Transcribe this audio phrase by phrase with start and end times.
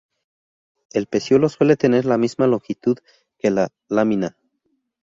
[0.93, 2.97] El peciolo suele tener la misma longitud
[3.37, 4.35] que la lámina.